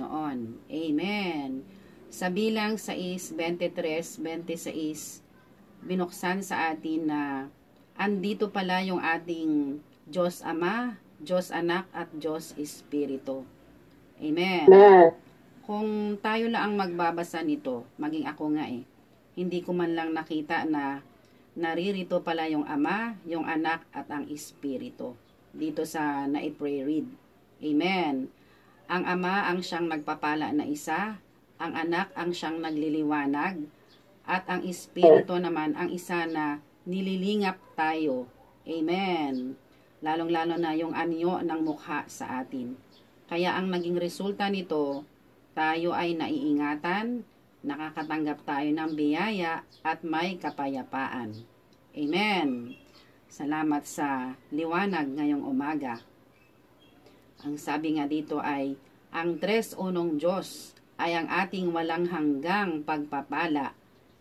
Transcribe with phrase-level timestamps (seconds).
[0.00, 0.38] Panginoon.
[0.72, 1.50] Amen.
[2.08, 5.20] Sa bilang 6, 23, 26,
[5.84, 7.20] binuksan sa atin na
[7.94, 9.78] andito pala yung ating
[10.08, 13.44] Diyos Ama, Diyos Anak at Diyos Espiritu.
[14.18, 14.66] Amen.
[14.66, 15.12] Amen.
[15.68, 18.82] Kung tayo lang ang magbabasa nito, maging ako nga eh,
[19.38, 21.04] hindi ko man lang nakita na
[21.54, 25.14] naririto pala yung Ama, yung Anak at ang Espiritu
[25.54, 27.06] dito sa na-pray read.
[27.60, 28.39] Amen.
[28.90, 31.22] Ang Ama ang siyang nagpapala na isa,
[31.62, 33.62] ang Anak ang siyang nagliliwanag,
[34.26, 36.58] at ang Espiritu naman ang isa na
[36.90, 38.26] nililingap tayo.
[38.66, 39.54] Amen.
[40.02, 42.74] Lalong-lalo na yung anyo ng mukha sa atin.
[43.30, 45.06] Kaya ang naging resulta nito,
[45.54, 47.22] tayo ay naiingatan,
[47.62, 51.38] nakakatanggap tayo ng biyaya at may kapayapaan.
[51.94, 52.74] Amen.
[53.30, 56.02] Salamat sa liwanag ngayong umaga.
[57.40, 58.76] Ang sabi nga dito ay,
[59.16, 63.72] ang tres unong Diyos ay ang ating walang hanggang pagpapala.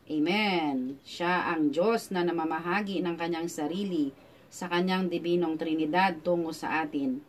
[0.08, 0.96] Amen.
[1.04, 4.16] Siya ang Diyos na namamahagi ng kanyang sarili
[4.48, 7.20] sa kanyang dibinong Trinidad tungo sa atin.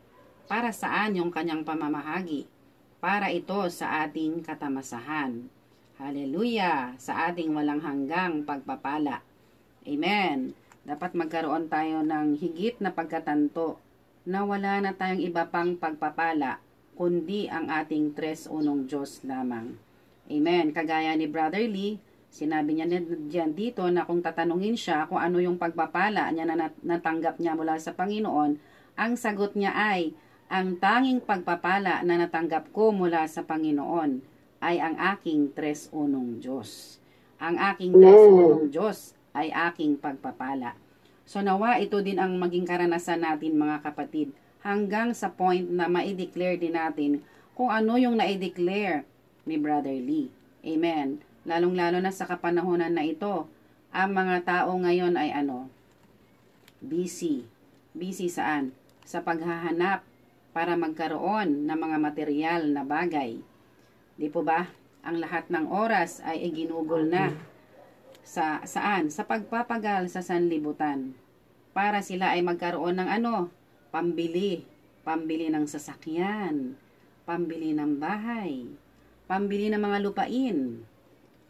[0.47, 2.47] Para saan yung kanyang pamamahagi?
[3.03, 5.43] Para ito sa ating katamasahan.
[5.99, 6.95] Hallelujah!
[7.03, 9.27] Sa ating walang hanggang pagpapala.
[9.83, 10.55] Amen.
[10.87, 13.90] Dapat magkaroon tayo ng higit na pagkatanto
[14.29, 16.61] na wala na tayong iba pang pagpapala
[17.01, 19.73] kundi ang ating tres unong Diyos lamang.
[20.29, 20.69] Amen.
[20.77, 21.97] Kagaya ni Brother Lee,
[22.29, 27.41] sinabi niya diyan dito na kung tatanungin siya kung ano yung pagpapala niya na natanggap
[27.41, 28.61] niya mula sa Panginoon,
[29.01, 30.13] ang sagot niya ay,
[30.53, 34.21] ang tanging pagpapala na natanggap ko mula sa Panginoon
[34.61, 37.01] ay ang aking tres unong Diyos.
[37.41, 38.99] Ang aking tres unong Diyos
[39.33, 40.77] ay aking pagpapala.
[41.31, 44.35] So nawa ito din ang maging karanasan natin mga kapatid
[44.67, 47.23] hanggang sa point na ma-declare din natin
[47.55, 49.07] kung ano yung na-declare
[49.47, 50.27] ni Brother Lee.
[50.67, 51.23] Amen.
[51.47, 53.47] Lalong-lalo na sa kapanahonan na ito,
[53.95, 55.71] ang mga tao ngayon ay ano?
[56.83, 57.47] Busy.
[57.95, 58.75] Busy saan?
[59.07, 60.03] Sa paghahanap
[60.51, 63.39] para magkaroon ng mga material na bagay.
[64.19, 64.67] Di po ba?
[65.07, 67.31] Ang lahat ng oras ay iginugol na
[68.31, 69.11] sa saan?
[69.11, 71.19] Sa pagpapagal sa sanlibutan.
[71.75, 73.51] Para sila ay magkaroon ng ano?
[73.91, 74.63] Pambili.
[75.03, 76.79] Pambili ng sasakyan.
[77.27, 78.71] Pambili ng bahay.
[79.27, 80.87] Pambili ng mga lupain.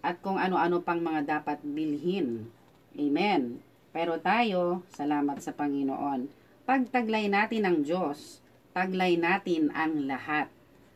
[0.00, 2.48] At kung ano-ano pang mga dapat bilhin.
[2.96, 3.60] Amen.
[3.92, 6.32] Pero tayo, salamat sa Panginoon.
[6.64, 8.40] Pagtaglay natin ang Diyos,
[8.72, 10.48] taglay natin ang lahat.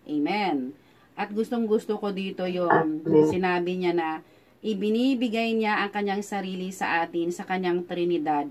[0.09, 0.73] Amen.
[1.19, 4.09] At gustong gusto ko dito yung sinabi niya na
[4.65, 8.49] ibinibigay niya ang kanyang sarili sa atin sa kanyang Trinidad,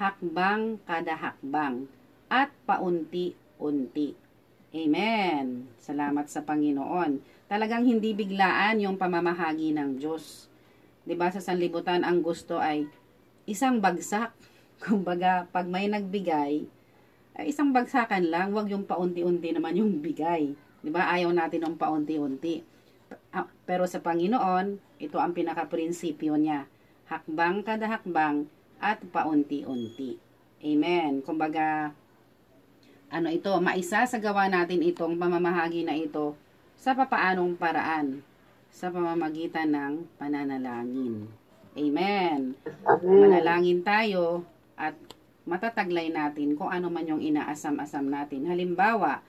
[0.00, 1.84] hakbang kada hakbang,
[2.32, 4.16] at paunti-unti.
[4.72, 5.68] Amen.
[5.76, 7.20] Salamat sa Panginoon.
[7.44, 10.48] Talagang hindi biglaan yung pamamahagi ng Diyos.
[11.04, 12.88] 'Di ba sa sanlibutan ang gusto ay
[13.44, 14.32] isang bagsak.
[14.80, 16.64] Kumbaga, pag may nagbigay,
[17.36, 20.56] ay isang bagsakan lang, wag yung paunti-unti naman yung bigay.
[20.88, 21.12] ba?
[21.12, 22.64] Ayaw natin ng paunti-unti.
[23.68, 26.68] Pero sa Panginoon, ito ang pinaka-prinsipyo niya.
[27.08, 28.44] Hakbang kada hakbang
[28.78, 30.20] at paunti-unti.
[30.60, 31.24] Amen.
[31.24, 31.96] Kumbaga,
[33.08, 36.36] ano ito, maisa sa gawa natin itong pamamahagi na ito
[36.76, 38.20] sa papaanong paraan
[38.70, 41.26] sa pamamagitan ng pananalangin.
[41.74, 42.54] Amen.
[43.02, 44.44] Manalangin tayo
[44.76, 44.94] at
[45.48, 48.46] matataglay natin kung ano man yung inaasam-asam natin.
[48.46, 49.24] Halimbawa,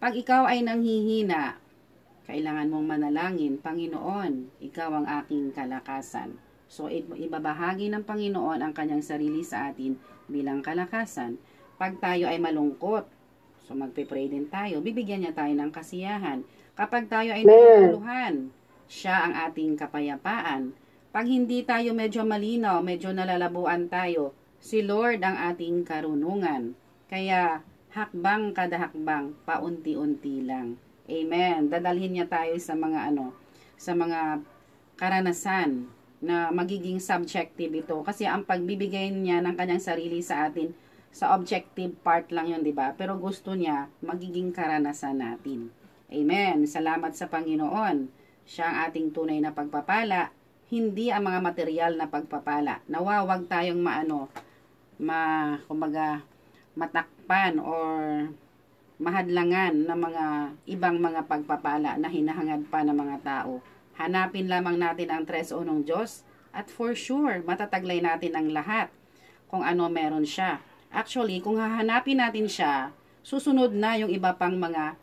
[0.00, 1.60] pag ikaw ay nanghihina,
[2.26, 6.34] kailangan mong manalangin, Panginoon, ikaw ang aking kalakasan.
[6.66, 9.94] So, ibabahagi ng Panginoon ang kanyang sarili sa atin
[10.26, 11.38] bilang kalakasan.
[11.78, 13.06] Pag tayo ay malungkot,
[13.66, 14.78] So magpe-pray din tayo.
[14.78, 16.46] Bibigyan niya tayo ng kasiyahan.
[16.78, 18.54] Kapag tayo ay naguluhan,
[18.86, 20.70] siya ang ating kapayapaan.
[21.10, 26.78] Pag hindi tayo medyo malinaw, medyo nalalabuan tayo, si Lord ang ating karunungan.
[27.10, 30.78] Kaya hakbang kada hakbang, paunti-unti lang.
[31.06, 31.70] Amen.
[31.70, 33.30] Dadalhin niya tayo sa mga ano,
[33.78, 34.42] sa mga
[34.98, 35.86] karanasan
[36.18, 38.02] na magiging subjective ito.
[38.02, 40.74] Kasi ang pagbibigay niya ng kanyang sarili sa atin,
[41.14, 42.92] sa objective part lang yun, di ba?
[42.98, 45.70] Pero gusto niya, magiging karanasan natin.
[46.10, 46.66] Amen.
[46.66, 48.10] Salamat sa Panginoon.
[48.46, 50.30] Siya ang ating tunay na pagpapala,
[50.70, 52.82] hindi ang mga material na pagpapala.
[52.90, 54.30] Nawawag tayong maano,
[54.98, 56.22] ma, kumbaga,
[56.74, 57.90] matakpan or
[58.96, 60.24] mahadlangan ng mga
[60.72, 63.60] ibang mga pagpapala na hinahangad pa ng mga tao.
[63.96, 68.88] Hanapin lamang natin ang tres unong Diyos at for sure, matataglay natin ang lahat
[69.52, 70.64] kung ano meron siya.
[70.88, 74.96] Actually, kung hahanapin natin siya, susunod na yung iba pang mga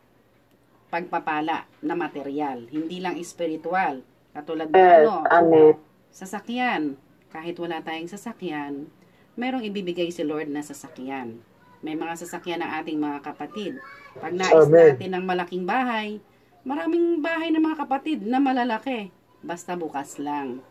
[0.89, 4.01] pagpapala na material, hindi lang espiritual.
[4.33, 5.05] Katulad ng Yes.
[5.05, 5.73] ano, Amen.
[6.09, 6.97] sasakyan.
[7.29, 8.89] Kahit wala tayong sasakyan,
[9.33, 11.41] merong ibibigay si Lord na sasakyan.
[11.83, 13.75] May mga sasakyan ng ating mga kapatid.
[14.15, 14.95] Pag nais Amen.
[14.95, 16.23] natin ng malaking bahay,
[16.63, 19.11] maraming bahay ng mga kapatid na malalaki.
[19.43, 20.63] Basta bukas lang.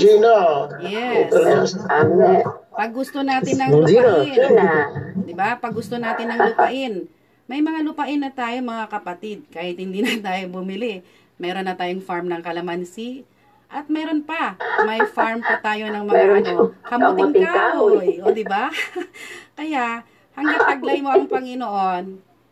[0.00, 0.68] Gina.
[0.80, 1.28] Yes.
[1.32, 1.70] Yes.
[1.88, 2.40] Amen.
[2.72, 4.24] Pag gusto natin ng Gina.
[4.24, 4.72] lupain, Gina.
[5.24, 5.60] 'di ba?
[5.60, 6.92] Pag gusto natin ng lupain,
[7.44, 11.04] may mga lupain na tayo mga kapatid, kahit hindi na tayo bumili.
[11.36, 13.24] Meron na tayong farm ng kalamansi
[13.72, 18.44] at meron pa, may farm pa tayo ng mga Meron ano, kamuting kahoy, o 'di
[18.44, 18.68] ba?
[19.58, 20.04] Kaya
[20.36, 22.04] hangga't taglay mo ang Panginoon,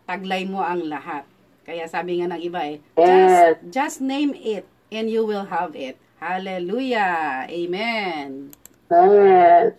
[0.04, 1.24] taglay mo ang lahat.
[1.64, 5.96] Kaya sabi nga ng iba eh, just, just name it and you will have it.
[6.20, 7.48] Hallelujah.
[7.48, 8.52] Amen.
[8.92, 9.72] Amen.